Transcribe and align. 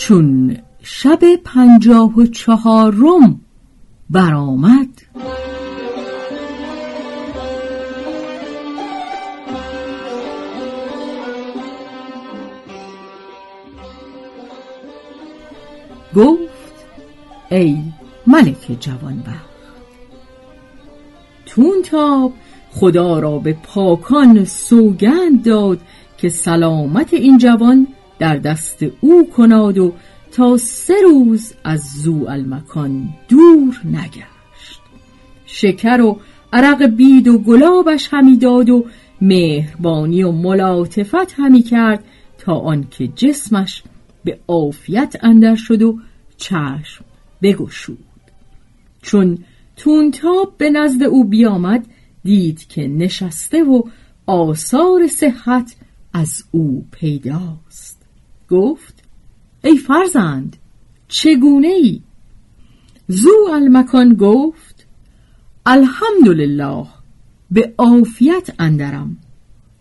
چون 0.00 0.56
شب 0.82 1.18
پنجاه 1.44 2.14
و 2.16 2.26
چهارم 2.26 3.40
برآمد. 4.10 4.88
گفت 16.16 16.84
ای 17.50 17.76
ملک 18.26 18.76
جوانبخت 18.80 19.50
تونتاب 21.46 22.32
خدا 22.70 23.18
را 23.18 23.38
به 23.38 23.52
پاکان 23.52 24.44
سوگند 24.44 25.44
داد 25.44 25.80
که 26.18 26.28
سلامت 26.28 27.14
این 27.14 27.38
جوان 27.38 27.86
در 28.20 28.36
دست 28.36 28.82
او 29.00 29.30
کناد 29.30 29.78
و 29.78 29.92
تا 30.32 30.56
سه 30.56 30.94
روز 31.04 31.54
از 31.64 31.80
زو 32.02 32.26
المکان 32.28 33.08
دور 33.28 33.80
نگشت. 33.84 34.80
شکر 35.46 36.00
و 36.00 36.20
عرق 36.52 36.86
بید 36.86 37.28
و 37.28 37.38
گلابش 37.38 38.08
همی 38.10 38.36
داد 38.36 38.70
و 38.70 38.84
مهربانی 39.20 40.22
و 40.22 40.32
ملاطفت 40.32 41.34
همی 41.36 41.62
کرد 41.62 42.04
تا 42.38 42.54
آنکه 42.54 43.08
جسمش 43.08 43.82
به 44.24 44.38
عافیت 44.48 45.16
اندر 45.22 45.54
شد 45.54 45.82
و 45.82 45.98
چشم 46.36 47.04
بگشود. 47.42 47.98
چون 49.02 49.38
تونتاب 49.76 50.54
به 50.58 50.70
نزد 50.70 51.02
او 51.02 51.24
بیامد 51.24 51.86
دید 52.24 52.66
که 52.66 52.88
نشسته 52.88 53.64
و 53.64 53.82
آثار 54.26 55.06
صحت 55.06 55.76
از 56.12 56.44
او 56.50 56.86
پیداست. 56.90 57.99
گفت 58.50 59.04
ای 59.64 59.76
فرزند 59.76 60.56
چگونه 61.08 61.68
ای؟ 61.68 62.00
زو 63.08 63.30
المکان 63.52 64.14
گفت 64.14 64.86
الحمدلله 65.66 66.86
به 67.50 67.74
عافیت 67.78 68.50
اندرم 68.58 69.16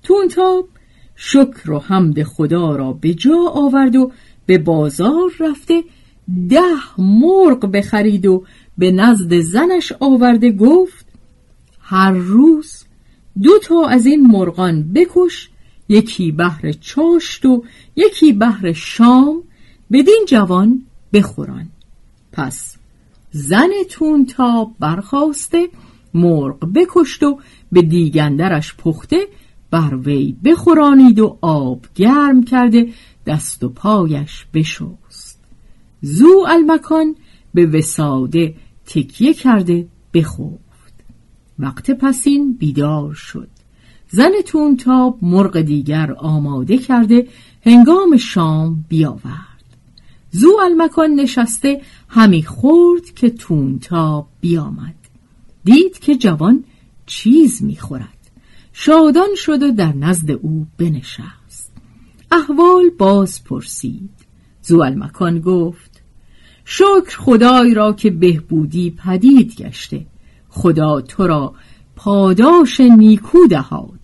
تونتاب 0.03 0.67
شکر 1.15 1.71
و 1.71 1.79
حمد 1.79 2.23
خدا 2.23 2.75
را 2.75 2.93
به 2.93 3.13
جا 3.13 3.37
آورد 3.53 3.95
و 3.95 4.11
به 4.45 4.57
بازار 4.57 5.31
رفته 5.39 5.83
ده 6.49 6.99
مرغ 7.01 7.71
بخرید 7.71 8.25
و 8.25 8.43
به 8.77 8.91
نزد 8.91 9.39
زنش 9.39 9.93
آورده 9.99 10.51
گفت 10.51 11.05
هر 11.81 12.11
روز 12.11 12.83
دو 13.41 13.59
تا 13.63 13.87
از 13.87 14.05
این 14.05 14.27
مرغان 14.27 14.93
بکش 14.93 15.49
یکی 15.89 16.31
بهر 16.31 16.71
چاشت 16.71 17.45
و 17.45 17.63
یکی 17.95 18.33
بهر 18.33 18.73
شام 18.73 19.43
بدین 19.91 20.25
جوان 20.27 20.85
بخوران. 21.13 21.69
پس 22.31 22.75
زن 23.31 23.69
تا 24.35 24.71
برخواسته 24.79 25.69
مرغ 26.13 26.73
بکشت 26.75 27.23
و 27.23 27.39
به 27.71 27.81
دیگندرش 27.81 28.75
پخته 28.75 29.27
بر 29.71 29.95
وی 29.95 30.35
بخورانید 30.43 31.19
و 31.19 31.37
آب 31.41 31.85
گرم 31.95 32.43
کرده 32.43 32.93
دست 33.25 33.63
و 33.63 33.69
پایش 33.69 34.45
بشست. 34.53 35.39
زو 36.01 36.45
المکان 36.47 37.15
به 37.53 37.65
وساده 37.65 38.55
تکیه 38.85 39.33
کرده 39.33 39.87
بخفت. 40.13 40.93
وقت 41.59 41.91
پسین 41.91 42.53
بیدار 42.53 43.13
شد. 43.13 43.58
زن 44.11 44.31
تونتاب 44.45 45.17
مرغ 45.21 45.61
دیگر 45.61 46.15
آماده 46.17 46.77
کرده 46.77 47.27
هنگام 47.65 48.17
شام 48.17 48.85
بیاورد. 48.89 49.49
زو 50.31 50.49
المکان 50.63 51.09
نشسته 51.09 51.81
همی 52.07 52.43
خورد 52.43 53.05
که 53.05 53.29
تونتاب 53.29 54.27
بیامد. 54.41 54.95
دید 55.63 55.99
که 55.99 56.15
جوان 56.15 56.63
چیز 57.05 57.63
می‌خورد 57.63 58.19
شادان 58.73 59.35
شد 59.35 59.63
و 59.63 59.71
در 59.71 59.95
نزد 59.95 60.31
او 60.31 60.67
بنشست. 60.77 61.71
احوال 62.31 62.89
باز 62.97 63.43
پرسید. 63.43 64.09
زو 64.61 64.81
المکان 64.81 65.39
گفت 65.39 66.01
شکر 66.65 67.17
خدای 67.17 67.73
را 67.73 67.93
که 67.93 68.09
بهبودی 68.09 68.91
پدید 68.91 69.55
گشته. 69.55 70.05
خدا 70.49 71.01
تو 71.01 71.27
را 71.27 71.53
پاداش 71.95 72.79
نیکو 72.79 73.47
دهاد. 73.49 73.98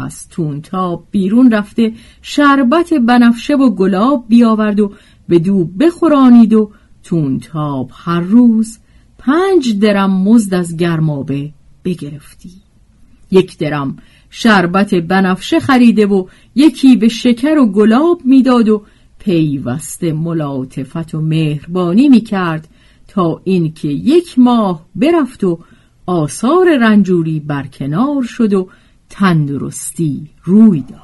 پس 0.00 0.26
تونتاب 0.30 1.06
بیرون 1.10 1.52
رفته 1.52 1.92
شربت 2.22 2.94
بنفشه 2.94 3.54
و 3.54 3.70
گلاب 3.70 4.24
بیاورد 4.28 4.80
و 4.80 4.92
به 5.28 5.38
دو 5.38 5.64
بخورانید 5.64 6.52
و 6.52 6.70
تونتاب 7.02 7.90
هر 7.94 8.20
روز 8.20 8.78
پنج 9.18 9.78
درم 9.78 10.22
مزد 10.22 10.54
از 10.54 10.76
گرمابه 10.76 11.50
بگرفتی. 11.84 12.50
یک 13.30 13.58
درم 13.58 13.96
شربت 14.30 14.94
بنفشه 14.94 15.60
خریده 15.60 16.06
و 16.06 16.26
یکی 16.54 16.96
به 16.96 17.08
شکر 17.08 17.58
و 17.58 17.66
گلاب 17.72 18.20
می‌داد 18.24 18.68
و 18.68 18.82
پیوسته 19.18 20.12
ملاطفت 20.12 21.14
و 21.14 21.20
مهربانی 21.20 22.08
می‌کرد 22.08 22.68
تا 23.08 23.40
اینکه 23.44 23.88
یک 23.88 24.38
ماه 24.38 24.86
برفت 24.94 25.44
و 25.44 25.58
آثار 26.06 26.78
رنجوری 26.78 27.40
برکنار 27.40 28.22
شد 28.22 28.54
و 28.54 28.68
تندرستی 29.10 30.30
روی 30.44 30.80
داد. 30.80 31.00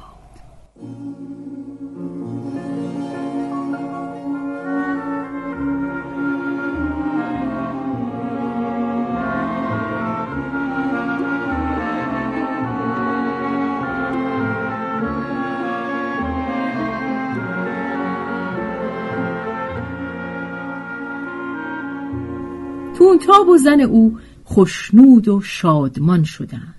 تونتاب 22.97 23.49
و 23.49 23.57
زن 23.57 23.81
او 23.81 24.19
خشنود 24.45 25.27
و 25.27 25.41
شادمان 25.41 26.23
شدند. 26.23 26.76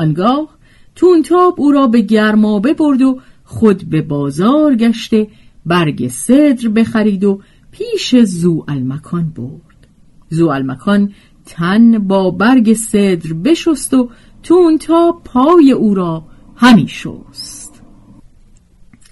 آنگاه 0.00 0.48
تونتاب 0.94 1.54
او 1.58 1.72
را 1.72 1.86
به 1.86 2.00
گرمابه 2.00 2.74
برد 2.74 3.02
و 3.02 3.20
خود 3.44 3.84
به 3.90 4.02
بازار 4.02 4.74
گشته 4.74 5.28
برگ 5.66 6.08
صدر 6.08 6.68
بخرید 6.68 7.24
و 7.24 7.40
پیش 7.70 8.16
زو 8.16 8.64
المکان 8.68 9.30
برد. 9.30 9.86
زو 10.28 10.48
المکان 10.48 11.12
تن 11.46 11.98
با 11.98 12.30
برگ 12.30 12.74
صدر 12.74 13.32
بشست 13.32 13.94
و 13.94 14.10
تونتاب 14.42 15.22
پای 15.24 15.72
او 15.72 15.94
را 15.94 16.24
همی 16.56 16.88
شست. 16.88 17.82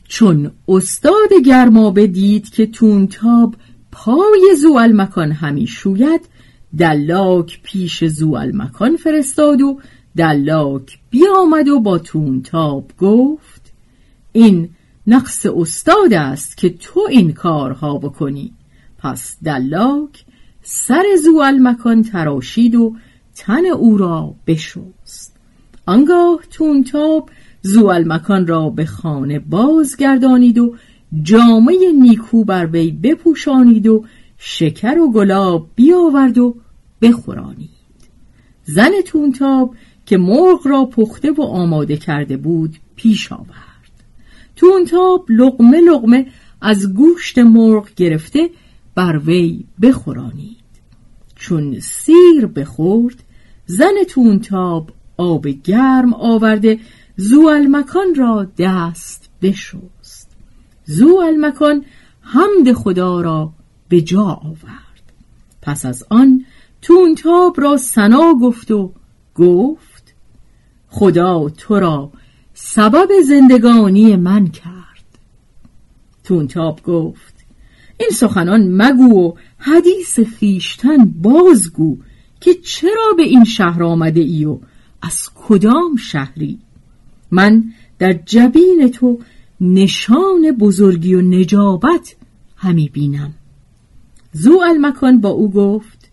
چون 0.08 0.50
استاد 0.68 1.28
گرمابه 1.46 2.06
دید 2.06 2.50
که 2.50 2.66
تونتاب 2.66 3.54
پای 3.92 4.56
زو 4.62 4.72
المکان 4.72 5.32
همی 5.32 5.66
شوید 5.66 6.20
دلاک 6.78 7.60
پیش 7.62 8.04
زوالمکان 8.04 8.96
فرستاد 8.96 9.60
و 9.60 9.80
دلاک 10.18 10.98
بیامد 11.10 11.68
و 11.68 11.80
با 11.80 11.98
تونتاب 11.98 12.92
گفت 12.98 13.72
این 14.32 14.68
نقص 15.06 15.46
استاد 15.46 16.12
است 16.12 16.56
که 16.56 16.70
تو 16.70 17.00
این 17.10 17.32
کارها 17.32 17.98
بکنی. 17.98 18.52
پس 18.98 19.36
دلاک 19.44 20.24
سر 20.62 21.04
زوالمکان 21.24 22.02
تراشید 22.02 22.74
و 22.74 22.96
تن 23.36 23.66
او 23.66 23.96
را 23.96 24.34
بشست. 24.46 25.36
آنگاه 25.86 26.40
تونتاب 26.50 27.30
زوالمکان 27.62 28.46
را 28.46 28.70
به 28.70 28.86
خانه 28.86 29.38
بازگردانید 29.38 30.58
و 30.58 30.76
جامعه 31.22 31.92
نیکو 31.92 32.44
بر 32.44 32.66
وی 32.66 32.90
بپوشانید 32.90 33.86
و 33.86 34.04
شکر 34.38 34.98
و 34.98 35.12
گلاب 35.12 35.68
بیاورد 35.74 36.38
و 36.38 36.56
بخورانید. 37.02 37.78
زن 38.64 38.90
تونتاب 39.06 39.74
که 40.08 40.16
مرغ 40.16 40.60
را 40.64 40.84
پخته 40.84 41.30
و 41.30 41.42
آماده 41.42 41.96
کرده 41.96 42.36
بود 42.36 42.76
پیش 42.96 43.32
آورد. 43.32 43.92
تونتاب 44.56 45.26
لقمه 45.28 45.80
لقمه 45.80 46.26
از 46.60 46.94
گوشت 46.94 47.38
مرغ 47.38 47.94
گرفته 47.96 48.50
بر 48.94 49.18
وی 49.18 49.64
بخورانید. 49.82 50.56
چون 51.36 51.80
سیر 51.80 52.46
بخورد 52.46 53.22
زن 53.66 54.04
تونتاب 54.08 54.90
آب 55.16 55.48
گرم 55.48 56.14
آورده 56.14 56.78
زوالمکان 57.16 58.14
را 58.16 58.46
دست 58.58 59.30
بشست. 59.42 60.30
زوالمکان 60.84 61.84
حمد 62.20 62.72
خدا 62.72 63.20
را 63.20 63.52
به 63.88 64.00
جا 64.00 64.24
آورد. 64.24 65.12
پس 65.62 65.86
از 65.86 66.04
آن 66.10 66.44
تونتاب 66.82 67.60
را 67.60 67.76
سنا 67.76 68.34
گفت 68.34 68.70
و 68.70 68.92
گفت 69.34 69.87
خدا 70.98 71.48
تو 71.48 71.80
را 71.80 72.10
سبب 72.54 73.08
زندگانی 73.26 74.16
من 74.16 74.48
کرد. 74.48 75.04
تونتاب 76.24 76.82
گفت 76.82 77.34
این 78.00 78.10
سخنان 78.12 78.68
مگو 78.68 79.20
و 79.20 79.32
حدیث 79.58 80.20
خیشتن 80.20 81.04
بازگو 81.04 81.96
که 82.40 82.54
چرا 82.54 83.12
به 83.16 83.22
این 83.22 83.44
شهر 83.44 83.82
آمده 83.82 84.20
ای 84.20 84.44
و 84.44 84.58
از 85.02 85.30
کدام 85.34 85.96
شهری؟ 85.96 86.58
من 87.30 87.64
در 87.98 88.12
جبین 88.12 88.90
تو 88.90 89.18
نشان 89.60 90.56
بزرگی 90.60 91.14
و 91.14 91.22
نجابت 91.22 92.16
همی 92.56 92.88
بینم. 92.88 93.34
زو 94.32 94.60
المکان 94.68 95.20
با 95.20 95.28
او 95.28 95.50
گفت 95.50 96.10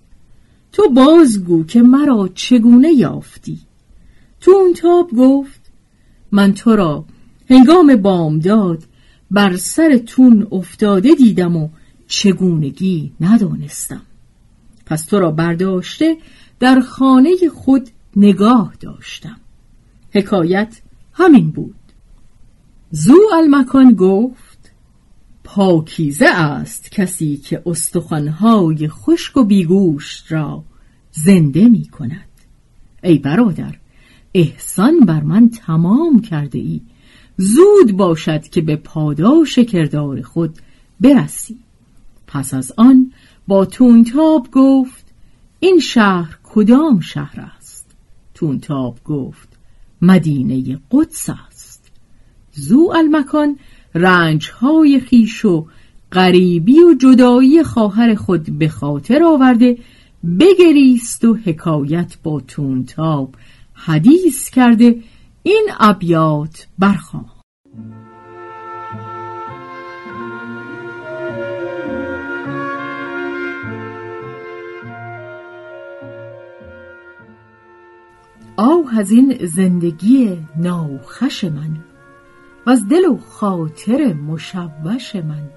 تو 0.72 0.90
بازگو 0.90 1.64
که 1.64 1.82
مرا 1.82 2.30
چگونه 2.36 2.92
یافتی؟ 2.92 3.65
تو 4.46 4.74
تاب 4.74 5.10
گفت 5.18 5.72
من 6.32 6.54
تو 6.54 6.76
را 6.76 7.06
هنگام 7.50 7.96
بامداد 7.96 8.84
بر 9.32 9.56
سر 9.56 9.98
تون 9.98 10.48
افتاده 10.52 11.16
دیدم 11.16 11.56
و 11.56 11.70
چگونگی 12.08 13.12
ندانستم. 13.22 14.02
پس 14.86 15.06
تو 15.06 15.20
را 15.20 15.32
برداشته 15.32 16.18
در 16.60 16.80
خانه 16.80 17.30
خود 17.54 17.90
نگاه 18.16 18.74
داشتم. 18.80 19.38
حکایت 20.12 20.82
همین 21.14 21.52
بود. 21.52 21.76
زو 22.92 23.18
المکان 23.34 23.94
گفت 23.94 24.72
پاکیزه 25.44 26.28
است 26.28 26.92
کسی 26.92 27.38
که 27.38 27.62
استخوانهای 27.66 28.88
خشک 28.88 29.38
و 29.38 29.44
بیگوشت 29.44 30.32
را 30.32 30.64
زنده 31.12 31.68
می 31.68 31.86
کند 31.86 32.30
ای 33.04 33.18
برادر 33.18 33.76
احسان 34.38 35.00
بر 35.00 35.22
من 35.22 35.50
تمام 35.50 36.22
کرده 36.22 36.60
ای 36.60 36.82
زود 37.38 37.98
باشد 37.98 38.42
که 38.42 38.62
به 38.62 38.76
پاداش 38.76 39.60
کردار 39.60 40.22
خود 40.22 40.56
برسی. 41.02 41.58
پس 42.28 42.54
از 42.54 42.74
آن 42.78 43.12
با 43.48 43.66
تونتاب 43.66 44.48
گفت 44.52 45.06
این 45.60 45.80
شهر 45.80 46.38
کدام 46.44 47.00
شهر 47.00 47.40
است؟ 47.58 47.96
تونتاب 48.34 49.00
گفت 49.06 49.50
مدینه 50.02 50.80
قدس 50.92 51.30
است. 51.30 51.92
زو 52.54 52.92
المکان 52.96 53.58
رنجهای 53.96 55.00
خیش 55.00 55.46
و 55.46 55.68
غریبی 56.12 56.80
و 56.80 56.94
جدایی 56.94 57.64
خواهر 57.64 58.16
خود 58.16 58.58
به 58.60 58.68
خاطر 58.68 59.24
آورده 59.24 59.78
بگریست 60.40 61.26
و 61.26 61.34
حکایت 61.36 62.18
با 62.24 62.40
تونتاب 62.40 63.36
حدیث 63.76 64.50
کرده 64.50 65.04
این 65.44 65.68
ابیات 65.80 66.68
برخوان. 66.80 67.26
آه 78.58 79.00
از 79.00 79.12
این 79.12 79.46
زندگی 79.46 80.38
ناوخش 80.58 81.44
من 81.44 81.84
و 82.66 82.70
از 82.70 82.88
دل 82.88 83.06
و 83.06 83.18
خاطر 83.18 84.14
مشوش 84.14 85.16
من. 85.16 85.50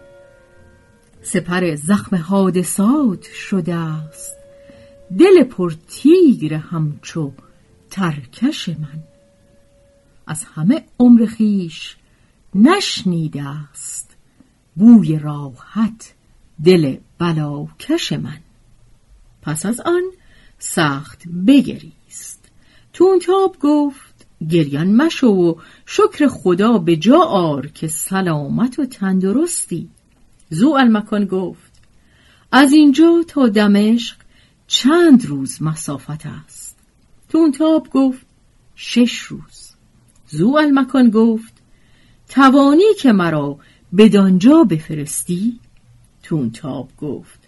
سپر 1.22 1.74
زخم 1.74 2.16
حادثات 2.16 3.22
شده 3.22 3.74
است. 3.74 4.36
دل 5.18 5.44
پر 5.44 5.72
تیر 5.88 6.54
همچو 6.54 7.32
ترکش 7.90 8.68
من. 8.68 9.02
از 10.26 10.44
همه 10.44 10.84
عمر 10.98 11.26
خیش 11.26 11.96
نشنیده 12.54 13.48
است 13.48 14.16
بوی 14.76 15.18
راحت 15.18 16.14
دل 16.64 16.96
بلاکش 17.18 18.12
من. 18.12 18.40
پس 19.42 19.66
از 19.66 19.80
آن 19.80 20.02
سخت 20.58 21.22
بگریست. 21.46 22.48
تونتاب 22.92 23.56
گفت 23.60 24.26
گریان 24.50 24.86
مشو 24.86 25.26
و 25.26 25.54
شکر 25.86 26.28
خدا 26.28 26.78
به 26.78 26.96
جا 26.96 27.18
آر 27.18 27.66
که 27.66 27.88
سلامت 27.88 28.78
و 28.78 28.86
تندرستی. 28.86 29.88
زو 30.50 30.68
المکان 30.68 31.24
گفت 31.24 31.72
از 32.52 32.72
اینجا 32.72 33.24
تا 33.28 33.48
دمشق 33.48 34.16
چند 34.66 35.26
روز 35.26 35.62
مسافت 35.62 36.26
است؟ 36.26 36.67
تونتاب 37.28 37.88
گفت 37.90 38.26
شش 38.76 39.18
روز. 39.18 39.72
زو 40.26 40.56
المکان 40.56 41.10
گفت 41.10 41.54
توانی 42.28 42.94
که 43.00 43.12
مرا 43.12 43.58
بدانجا 43.96 44.64
بفرستی؟ 44.64 45.60
تونتاب 46.22 46.88
گفت 46.98 47.38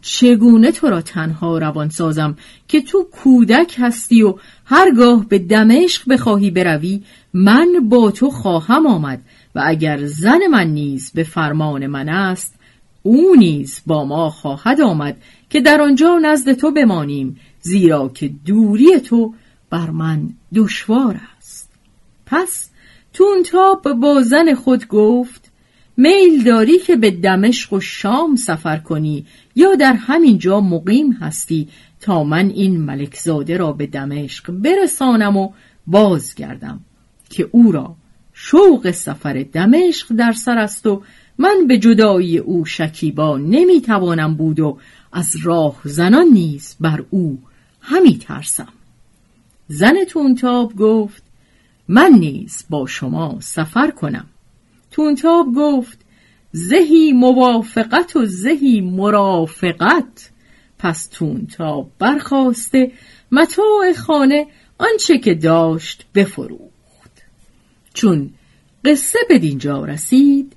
چگونه 0.00 0.72
تو 0.72 0.86
را 0.86 1.02
تنها 1.02 1.58
روان 1.58 1.88
سازم 1.88 2.36
که 2.68 2.80
تو 2.80 3.04
کودک 3.12 3.76
هستی 3.78 4.22
و 4.22 4.34
هرگاه 4.64 5.28
به 5.28 5.38
دمشق 5.38 6.08
بخواهی 6.10 6.50
بروی 6.50 7.02
من 7.34 7.68
با 7.88 8.10
تو 8.10 8.30
خواهم 8.30 8.86
آمد 8.86 9.22
و 9.54 9.62
اگر 9.66 10.06
زن 10.06 10.46
من 10.50 10.66
نیز 10.66 11.12
به 11.14 11.22
فرمان 11.22 11.86
من 11.86 12.08
است 12.08 12.54
او 13.02 13.34
نیز 13.38 13.80
با 13.86 14.04
ما 14.04 14.30
خواهد 14.30 14.80
آمد 14.80 15.16
که 15.50 15.60
در 15.60 15.80
آنجا 15.80 16.18
نزد 16.22 16.52
تو 16.52 16.70
بمانیم 16.70 17.40
زیرا 17.60 18.08
که 18.08 18.30
دوری 18.46 19.00
تو 19.00 19.34
بر 19.70 19.90
من 19.90 20.30
دشوار 20.54 21.20
است. 21.38 21.70
پس 22.26 22.70
تونتاب 23.12 23.92
با 23.92 24.22
زن 24.22 24.54
خود 24.54 24.86
گفت 24.88 25.50
میل 25.96 26.44
داری 26.44 26.78
که 26.78 26.96
به 26.96 27.10
دمشق 27.10 27.72
و 27.72 27.80
شام 27.80 28.36
سفر 28.36 28.76
کنی 28.76 29.26
یا 29.54 29.74
در 29.74 29.92
همین 29.92 30.38
جا 30.38 30.60
مقیم 30.60 31.12
هستی 31.12 31.68
تا 32.00 32.24
من 32.24 32.48
این 32.48 32.80
ملکزاده 32.80 33.56
را 33.56 33.72
به 33.72 33.86
دمشق 33.86 34.52
برسانم 34.52 35.36
و 35.36 35.52
بازگردم 35.86 36.80
که 37.30 37.48
او 37.52 37.72
را 37.72 37.96
شوق 38.32 38.90
سفر 38.90 39.46
دمشق 39.52 40.12
در 40.12 40.32
سر 40.32 40.58
است 40.58 40.86
و 40.86 41.02
من 41.40 41.66
به 41.66 41.78
جدایی 41.78 42.38
او 42.38 42.64
شکیبا 42.64 43.38
نمی‌توانم 43.38 44.34
بود 44.34 44.60
و 44.60 44.78
از 45.12 45.36
راه 45.42 45.80
زنان 45.84 46.26
نیز 46.26 46.76
بر 46.80 47.04
او 47.10 47.38
همی 47.80 48.18
ترسم. 48.18 48.72
زن 49.68 50.04
تونتاب 50.08 50.76
گفت 50.76 51.22
من 51.88 52.12
نیز 52.12 52.64
با 52.70 52.86
شما 52.86 53.38
سفر 53.40 53.90
کنم. 53.90 54.26
تونتاب 54.90 55.46
گفت 55.56 55.98
زهی 56.52 57.12
موافقت 57.12 58.16
و 58.16 58.26
زهی 58.26 58.80
مرافقت. 58.80 60.30
پس 60.78 61.06
تونتاب 61.06 61.90
برخواسته 61.98 62.92
متاع 63.32 63.92
خانه 63.92 64.46
آنچه 64.78 65.18
که 65.18 65.34
داشت 65.34 66.06
بفروخت. 66.14 67.22
چون 67.94 68.30
قصه 68.84 69.18
به 69.28 69.38
دینجا 69.38 69.84
رسید 69.84 70.56